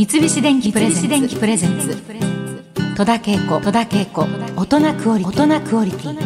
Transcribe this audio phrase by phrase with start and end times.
[0.00, 0.88] 三菱電機プレ
[1.58, 1.94] ゼンツ。
[2.96, 3.60] 戸田恵子。
[3.60, 4.26] 戸田恵子。
[4.56, 6.16] 大人クオリティ。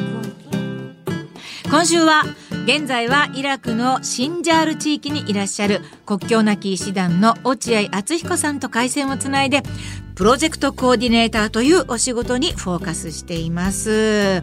[1.69, 2.23] 今週は
[2.65, 9.63] 現在はイラクのシンジャール地域にいらっしゃる国境なき医師団の落合敦彦さんと回線をつないで
[10.15, 14.43] プロジェクトコーディネーターというお仕事にフォーカスしています。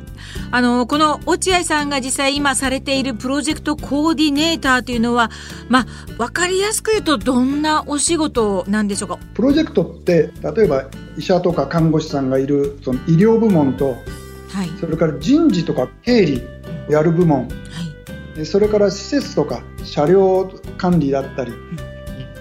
[0.51, 5.31] あのこの落合さんが実際今されているプロジェクトコーディネーターというのは
[5.67, 5.85] まあ
[6.19, 9.17] 分かりやすく言うとどんなお仕事なんでしょうか？
[9.33, 10.85] プロジェクトって例えば
[11.17, 13.95] 医者とか看護師さんがいるその医療部門と、
[14.49, 16.43] はい、それから人事とか経理
[16.87, 17.49] やる部門、はい、
[18.45, 21.51] それから施設とか車両管理だったり、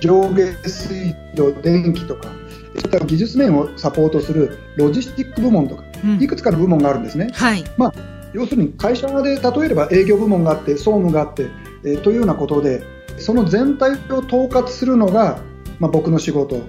[0.01, 7.31] 上下水道電気とかそういった技術面をサポートするロジスティック部門とか、うん、いくつかの部門があるんですね。
[7.33, 7.95] はい、まあ、
[8.33, 11.49] 要するに会社で例えれば営業部門があって総務があって、
[11.85, 12.83] えー、というようなことで
[13.19, 15.41] その全体を統括するのが、
[15.79, 16.63] まあ、僕の仕事、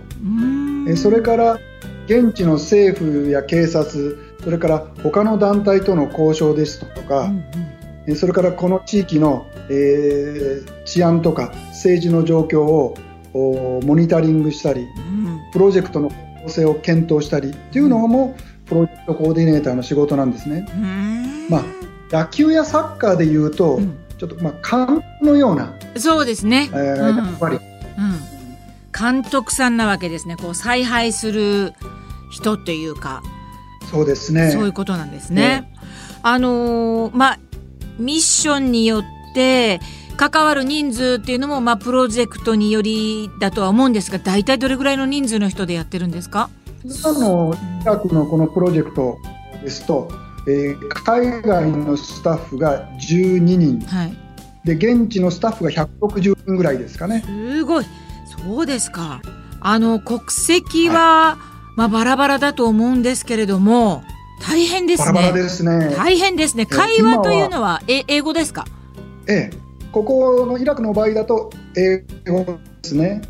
[0.87, 1.59] えそれから
[2.07, 7.43] 現地の政府や警察それから他の団体との交渉ですとか、うんうん、
[8.15, 12.95] それからこの地域の、えー、治安とか政治の状況を
[13.83, 14.87] モニタリングしたり、
[15.53, 16.09] プロジェクトの
[16.43, 18.35] 構成を検討したりっていうのも
[18.65, 20.65] プロジェクトコーディネーターの仕事なんですね。
[21.49, 21.63] まあ、
[22.11, 27.63] 野球やサッカーでいうと、うん、ちょっとまあ監督のようなそうですね、えー、うん、やっぱり、うん、
[28.97, 30.35] 監督さんなわけですね。
[30.37, 31.73] こう采配する
[32.31, 33.21] 人っていうか。
[33.91, 34.51] そうですね。
[34.51, 35.71] そういうことなんですね。
[36.23, 37.39] あのー、まあ
[38.01, 39.79] ミッションによって
[40.17, 46.49] 関わる人数っていうのも、まあ、プロジェクトによりだとは思うんですが大体どれぐらいの人数の人でやってるんですか？
[46.83, 49.17] 今の近くのこのプロジェクト
[49.63, 50.09] ですと、
[50.47, 54.17] えー、海外のスタッフが12人、はい、
[54.65, 57.23] で現地のスタッフが160人ぐらいですかね。
[57.25, 57.85] すごい。
[58.43, 59.21] そうですか。
[59.59, 61.37] あの国籍は、は
[61.75, 64.03] い、まあ、バラバラだと思うんですけれども
[64.41, 65.13] 大変ですね。
[65.13, 66.65] バラバラですね大変ですね。
[66.65, 68.65] 会話というのはえ英語ですか？
[69.27, 73.21] ええここのイラクの場合だと英語ですね。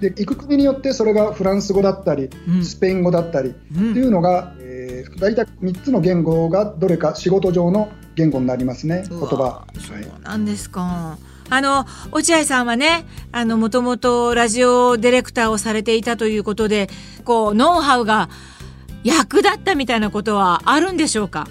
[0.00, 9.66] で行く国によってそれがフランス語だったり、うん、スペイン語だったり、っていうのが、えー、大体3つの言語がどれか仕事上の言語になりますね言葉。
[9.78, 11.18] そうなんですか。
[11.50, 16.88] あの落合さんはねあのもともとラジオディレクターをされていたということで
[17.24, 18.30] こうノウハウが
[19.04, 21.46] 役立ったみたいなことはあるんでしょうか？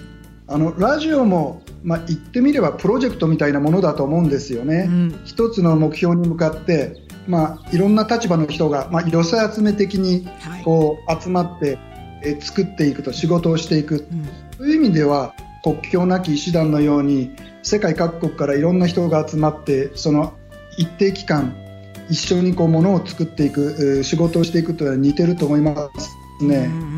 [0.46, 4.86] あのラジオもまあ、言ってみればプロジェクトみたいなものだと思うんですよね。
[4.88, 6.96] うん、一つの目標に向かって、
[7.28, 10.26] まあ、いろんな立場の人が、まあ、寄せ集め的に
[10.64, 11.78] こう集まって、
[12.22, 14.26] え作っていくと仕事をしていく、うん、
[14.56, 17.30] という意味では国境なき医師団のように
[17.62, 20.32] 世界各国からいろんな人が集まってその
[20.78, 21.54] 一定期間
[22.08, 26.56] 一緒にこうものを作っていく仕事をしていくというのは似てると思いますね。
[26.56, 26.93] うん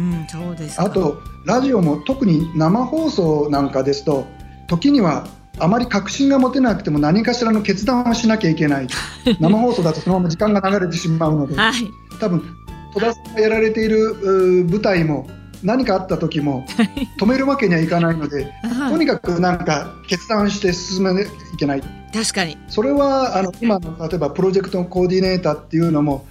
[0.79, 4.27] あとラジオも特に生放送なんかですと
[4.69, 5.27] 時には
[5.59, 8.89] あまり確信が持てなくても何かしらの決断をしなきゃいけない。
[9.41, 11.75] 生放送だとそのまま時間が流れてしまうので、はい、
[12.21, 12.43] 多分
[12.93, 15.27] 戸田さんがやられている舞台も
[15.63, 16.65] 何かあった時も
[17.19, 18.53] 止めるわけにはいかないので
[18.91, 21.83] とにかくなんか決断して進めなきゃいけない。
[22.13, 22.57] 確かに。
[22.69, 26.27] それはあの今の例えばプロジェクトのコーディネーターっていうのも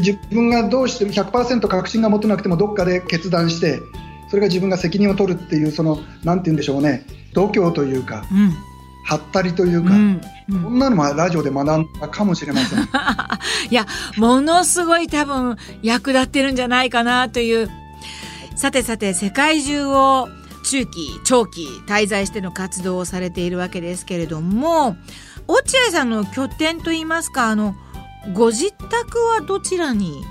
[0.00, 3.80] 自分がどうしても100%確信が持てなくてもどっかで決断して
[4.30, 8.52] それが自分が責任を取るっていうそのなんて言うんでしょうね度胸というか、うん、
[9.04, 10.20] はったりというか、うん。
[10.48, 12.80] うん、こんなのもラジオで学んだかもしれません。
[13.70, 13.86] いや
[14.16, 17.70] ものすごい多分役立ってるんじゃないかなという。
[18.56, 20.28] さてさて世界中を
[20.64, 24.96] 中期長期滞在しての活動をされているわけですけれども
[25.48, 27.74] 落合さんの拠点といいますかあの
[28.32, 30.24] ご自宅はどちらに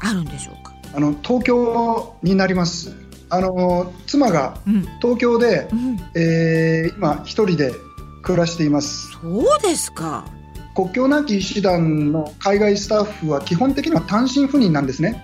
[0.00, 0.72] あるんでしょうか？
[0.94, 2.96] あの東京になります。
[3.30, 4.58] あの妻が
[5.00, 7.72] 東京で、うん、えー、今一人で
[8.22, 9.10] 暮らしています。
[9.12, 10.24] そうですか。
[10.74, 15.22] 国境なき医師団の海外スタッフは基本的には単身赴任なんですね。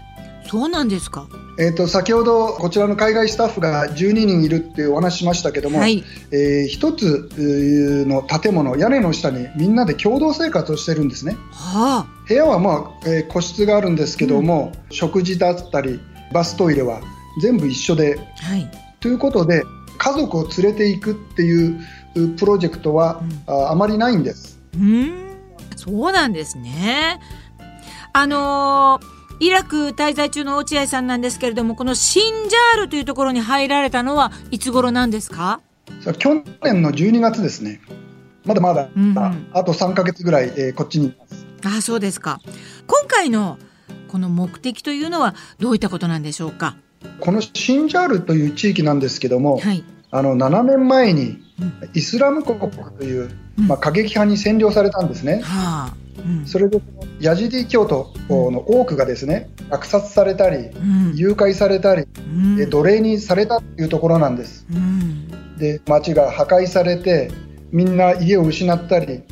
[0.48, 1.28] そうなんですか
[1.60, 6.02] えーと、先ほどこちらの海外スタッフが12人いるっていうお話しましたけども、はい、
[6.32, 7.28] えー、一つ
[8.06, 16.00] の建物屋根の下にみんなで共同生活をしてるんですね、はあ、部屋は、まあえー、個室があるんですけども、うん、食事だったり
[16.32, 17.02] バストイレは
[17.42, 18.70] 全部一緒で、はい、
[19.00, 19.62] ということで
[19.98, 21.78] 家族を連れていくっていう
[22.38, 24.58] プロジェクトは、うん、ああまりないんです。
[24.74, 25.36] うん。
[25.76, 27.20] そうなんですね。
[28.14, 35.60] あのーイラク滞在中の落合さんなんですけれどもこのシンジャールというところに入られたのはいつ頃なんですか？
[36.18, 37.80] 去年の12月ですね。
[38.44, 41.46] まだまだ、うんうん、あと3か月ぐらい、えー、こっちにいます。
[41.64, 42.40] あそうですか。
[42.86, 43.58] 今回の
[44.08, 46.76] この目的というのはどういったことなんでしょうか？
[47.20, 51.38] このシンジャールという地域なんですけども、はい、あの7年前に
[51.94, 55.40] イスラム国という、うん、まあ、過激派に占領されたんですね。
[55.42, 56.80] はあうん、それで
[57.20, 60.80] ヤジディ教徒の多くがですね虐殺されたり、う
[61.12, 64.66] ん、誘拐されたり、うん、奴隷にされたというところなんです。
[65.58, 67.30] で町が破壊されて
[67.70, 69.22] みんな家を失ったり、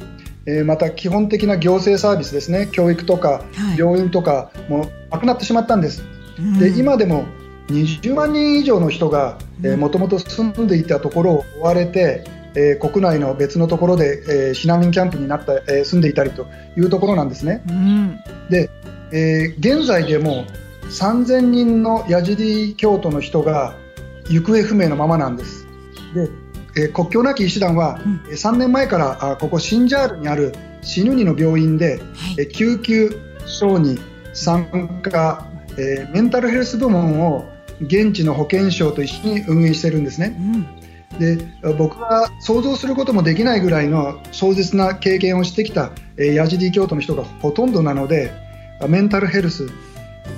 [0.46, 2.68] えー、また基本的な行政サービスですね。
[2.70, 3.44] 教育とか
[3.76, 6.02] 病院とかもなくなってしまったんです。
[6.60, 7.24] で今でも
[7.68, 9.38] 20万人以上の人が
[9.76, 16.46] もともと住んでいたところを追われて、えー、国内の別のところで、えー、避難民キャンプになった、えー、住んでいたりと
[16.76, 17.62] いうところなんですね。
[17.68, 18.70] うん、で、
[19.12, 20.44] え現在でも
[20.90, 23.74] 3000人のヤジディ教徒の人が
[24.28, 25.66] 行方不明のままなんです。
[26.14, 26.28] で
[26.76, 32.00] えー、国境なき医師団は、うん、3年前からあここシンジャールにあるシヌニの病院で、はい、
[32.38, 33.10] え救急
[33.46, 33.98] 小児
[34.32, 40.36] 産科、えー、メンタルヘルス部門を現地の保健省と一緒に運営してるんですね。
[40.38, 40.66] うん、
[41.18, 41.38] で
[41.76, 48.32] 僕が想像することもできないぐらいの壮絶な経験をしてきた、えー、ヤジディ教徒の人がほとんどなので
[48.88, 49.68] メンタルヘルス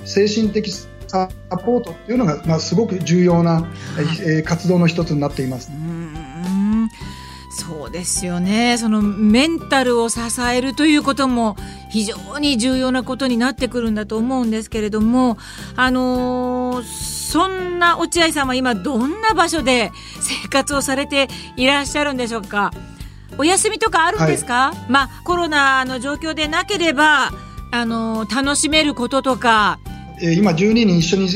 [0.04, 0.72] 精神的
[1.06, 1.28] サ
[1.64, 3.68] ポートっていうのが、まあ、すごく重要な、
[4.22, 5.70] えー、活動の一つになっています。
[7.52, 8.78] そうですよね。
[8.78, 11.56] そのメンタルを支えるということも
[11.90, 15.36] 非常に重要なことになってくるんだと思うんですけれども
[15.76, 16.49] あのー
[16.82, 22.72] そんな落合さんは今どんな場所で生活をされていらっしゃるんでしょうか？
[23.38, 27.30] お休みとかあるんですか、はい、まあコロナの状況でなければ
[27.70, 29.78] あの楽しめることとか。
[30.22, 31.30] 今12人一緒に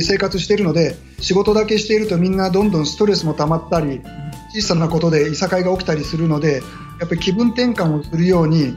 [0.00, 4.00] 生活しているので仕事だけしているとみんなどんどんストレスも溜まったり
[4.54, 6.62] 小さなことでいさかいが起きたりするので
[7.00, 8.76] やっぱり気分転換をするように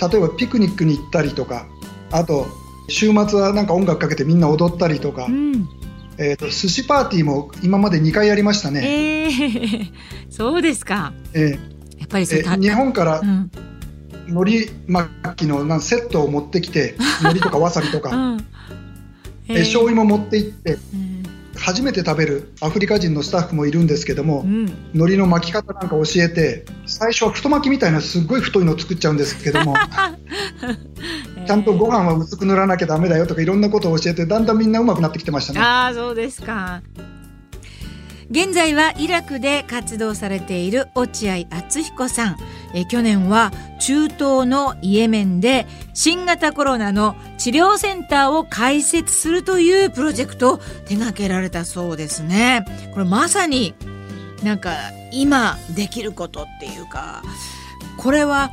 [0.00, 1.66] 例えばピクニックに行ったりとか
[2.12, 2.46] あと
[2.88, 5.68] 週末はなんか音楽かけてみんな踊ったりとか、うん、
[6.18, 9.24] えーと、寿司パーティーも今まで2回やりましたね。
[9.24, 9.92] えー、
[10.30, 11.12] そうですか。
[11.32, 13.50] えー、やっぱりそえー、日本から、うん。
[14.28, 18.44] 海苔巻きのなセットを持ってきて 海苔とかわさびとか、うん、
[19.48, 21.22] えー、醤油も持って行って、うん、
[21.56, 29.74] 初めて食べるアフリカ人のスタッフもいるんですけども、うん、海苔の巻き方なんか教えて最初は太巻きみたいなすっごい太いのを作っちゃうんですけども
[31.46, 35.60] ちゃんとご飯は薄く塗らなきゃだめだよとかいろんなことを教えてだんだんみんなうまくなってきてましたね。
[35.60, 36.82] あそうですか。
[38.30, 42.36] 現在はイラクで活動されている落合敦彦さん。
[42.74, 52.64] え去年は中東のイエメンで新型コロナの治療センターを開設するというプロジェクトを手掛けられたそうですね。
[52.94, 53.74] これまさに
[54.42, 54.72] なんか
[55.12, 57.22] 今できることっていうか
[57.98, 58.50] これは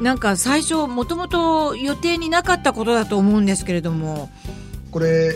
[0.00, 4.30] なんか最初もともと予定になかったことだと思うんですけれども。
[4.90, 5.34] これ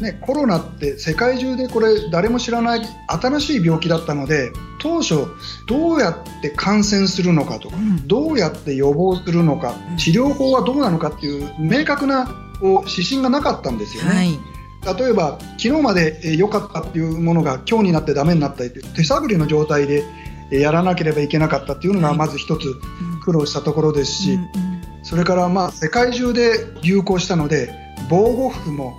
[0.00, 5.26] ね、コロナって世界中でこれ誰も知らない新しい病気だったので当初
[5.66, 12.26] どうやって感染するのかとか、うん、どうやって予防するのか、治療法はどうなのかっていう明確な
[12.60, 14.10] こう指針がなかったんですよね。
[14.10, 14.38] はい。
[14.98, 20.04] 例えば昨日まで良かったっていうものが今日になってダメになったり手探りの状態で
[20.50, 22.72] やらなければいけなかったっていうのがまず一つ
[23.26, 24.38] 苦労したところですし、
[25.02, 27.74] それからまあ世界中で流行したので
[28.08, 28.94] 防護服も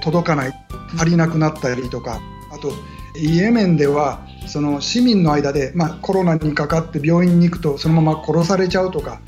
[0.00, 0.52] 届かない
[0.96, 2.20] 足りなくなったりとか
[2.52, 2.72] あと
[3.18, 9.20] イエメンではその市民の間で、まあ、コロナにかかって病院に行くとそのまま殺されちゃうとか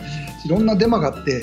[0.47, 1.43] いろんなデマがあって、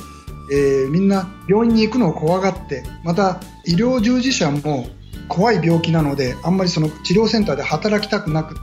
[0.54, 4.88] えー、みんな病院に行くのを怖がってまた医療従事者も
[5.28, 8.62] 怖い病気なのであんまりその治療センターで働きたくなくって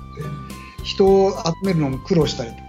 [0.83, 2.63] 人を集めるのも苦労したりとか、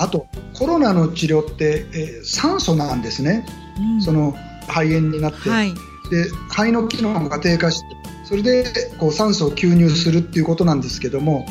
[0.00, 3.44] あとコロナの治療って、えー、酸素なんですね、
[3.78, 4.34] うん、その
[4.66, 5.74] 肺炎になって、はい、
[6.10, 7.86] で肺の機能が低下して
[8.24, 8.64] それで
[8.98, 11.44] こう酸素を吸入するっていうことなんですけども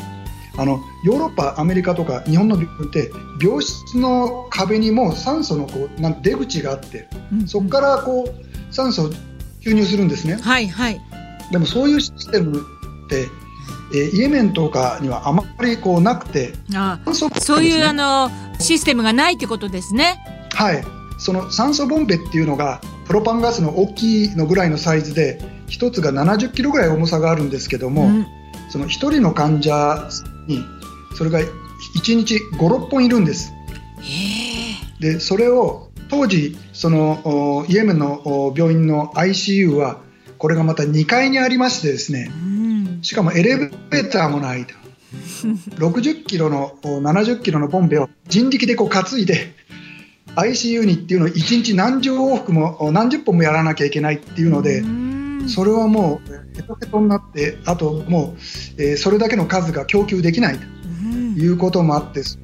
[0.58, 9.10] あのヨーロッパ、アメリカとか日本の病院って病室の壁にも酸素のこうなん出口があって、うんうん、そこからこう酸素を
[9.60, 10.34] 吸入するんですね。
[10.34, 11.00] はいはい、
[11.52, 12.60] でもそういうシステム
[13.06, 13.26] って
[13.92, 20.18] えー、イエメンとかにはあまりこうなくてああそういうあのシステムがないってことですね。
[20.52, 20.84] はい
[21.18, 28.26] その酸素ボンベっていうのがプロパンガスの大きいのぐらいのサイズで1つが70キロぐらい重さがあるんですけども、うん、
[28.70, 30.08] その1人の患者
[30.46, 30.64] に
[31.16, 31.44] それが1
[32.14, 33.52] 日56本いるんです。
[34.98, 40.00] でそれを当時そのイエメンの病院の ICU は
[40.40, 44.74] これがまた2階にありましてですね、うん、しかもエレベーターもないと。
[45.76, 49.54] 60キロの70キロのボンベを人力でこう担いで
[50.36, 54.82] ICU にっていうのを1日何十往復も何十本もやらなきゃいけないっていうので、
[55.46, 58.34] それはもうヘトヘトになってあとも
[58.78, 60.64] う、えー、それだけの数が供給できないと
[61.38, 62.38] いうこともあって、そ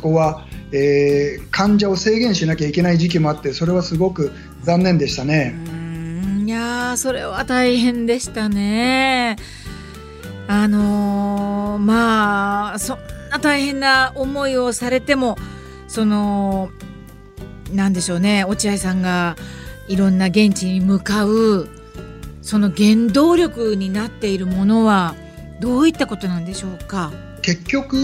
[0.00, 4.32] こは、えー、患者を制限しなきゃいけない時期もあってそれはすごく
[4.62, 5.71] 残念でしたね。
[6.52, 9.36] いやそれは大変でしたね。
[10.46, 12.98] あのー、まあそん
[13.30, 15.38] な大変な思いをされても
[15.88, 16.68] その
[17.72, 19.34] なんでしょうね落合さんが
[19.88, 21.70] いろんな現地に向かう
[22.42, 25.14] その原動力になっているものは
[25.58, 27.12] どういったことなんでしょうか？
[27.40, 27.96] 結局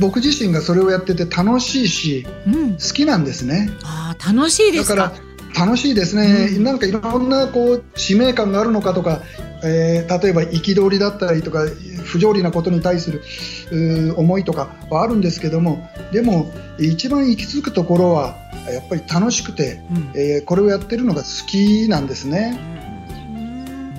[0.00, 3.68] 僕自身がそれをやってて楽しいし、うん、好きなんですね。
[3.84, 5.27] あ楽しいですだから
[5.58, 9.22] 楽しいですね、うん、なんかいろんなこう使命感があるのかとか、
[9.64, 11.66] えー、例えば憤りだったりとか
[12.04, 18.36] 不条理なことに対する思いとかはあるんですけどもでも一番行き着くところは
[18.72, 22.58] やっぱり楽しくて、うん、えー、これをやってるのが好きなんですね。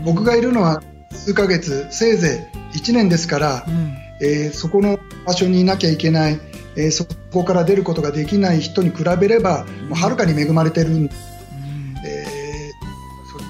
[0.06, 6.40] 僕がいるのは数ヶ月せいぜい1年ですから、うん、えー、そこの場所にいなきゃいけない、
[6.78, 11.29] えー、そこから出ることができない人に比べれば、もうはるかに恵まれてる、うん、えー、そ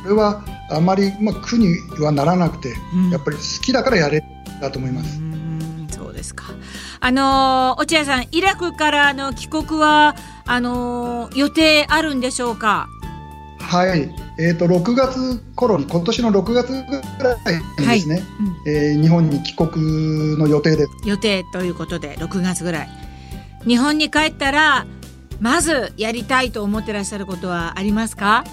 [0.10, 2.70] れはあまり、まあ、苦にはならなくて、
[3.12, 4.24] やっぱり好きだからやれ
[4.62, 5.20] だと思います。
[5.96, 6.46] そうですか。
[7.00, 12.88] あの落合さん、イラクからの帰国はあの予定あるんでしょうか？
[13.60, 16.78] はい、えーと、6月頃に今年の6月ぐ
[17.24, 17.38] らい
[17.80, 18.24] にですね、はい。
[18.24, 20.90] うん、えー、日本に帰国の予定です。
[21.06, 22.90] 予定ということで6月ぐらい。
[23.68, 24.88] 日本に帰ったら
[25.40, 28.44] まずやりたいと思ってらっしゃることはありますか？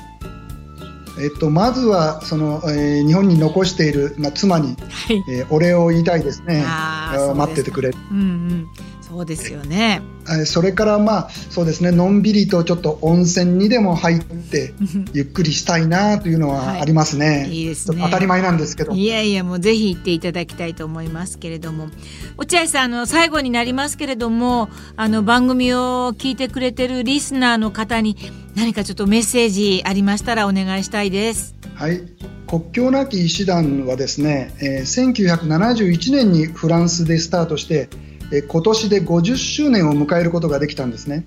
[1.19, 6.65] えっと、まずはその、えー、日本に残している、まあ、妻に、はい、えー、お礼を言いたいですね。
[7.35, 8.69] 待っててくれ、うんうん、
[9.09, 10.03] そうですよね。
[10.45, 14.75] それからまあそうですねのんびりとちょっと温泉にでも入って
[15.13, 17.27] ゆっくりしたいなというのはありますね。
[17.27, 18.03] はい、いいですね。
[18.03, 18.93] 当たり前なんですけど。
[18.93, 21.89] いやいやもうぜひ行っていただきたいと思いますけれども、
[22.37, 28.17] 落合さんあの最後になりますけれどもあの番組を聞いてくれてるリスナーの方に
[28.57, 31.55] 何かちょっとメッセージありましたらお願いしたいです。
[31.75, 32.03] はい。
[32.49, 37.89] 国境なき医師団はですね、えー、1971年にフランスでスタートして
[38.33, 41.27] え今年で50周年を迎えることができたんですね、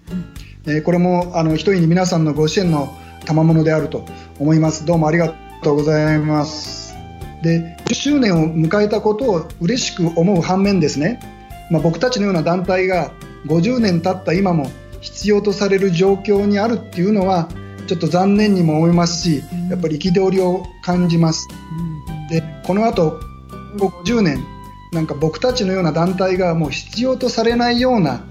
[0.66, 4.06] うん、えこれもあの一重に皆さんのご支援の賜物であると
[4.40, 4.86] 思います。
[4.86, 6.96] どうもありがとうございます。
[7.44, 11.20] で10周年を迎えたことを嬉しく思う反面ですね、
[11.72, 13.12] まあ、僕たちのような団体が
[13.46, 17.48] 50年経った今も必要とされる状況にあるっていうのは
[17.88, 21.48] ちょっと残念にも思いますし、やっぱり憤りを感じます。
[22.30, 23.20] でこの後
[23.78, 24.44] 50年
[24.92, 28.24] なんか僕たちのような団体がもう必要とされないような、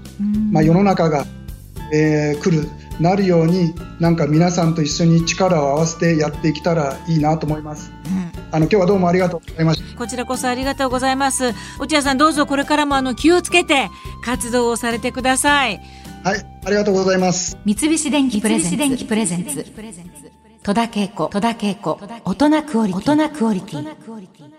[0.51, 1.25] まあ、世の中が、
[1.93, 2.67] えー、来る
[2.99, 7.91] なるようになんか皆さんと一緒に力を合わせてやっていけたらいいなと思います。
[8.05, 9.97] うん、あの今日はどうもありがとうございました。
[9.97, 11.53] こちらこそありがとうございます。
[11.79, 13.89] 落合さんどうぞこれからもあの気をつけて
[14.25, 15.79] 活動をされてください。
[16.25, 17.57] はい、ありがとうございます。
[17.63, 19.05] 三菱電機プレゼンツ。
[19.05, 19.65] プレゼンツ
[20.61, 23.11] 戸田恵子、戸田恵子、大人クオリティ。
[23.13, 24.58] 大人クオリティ。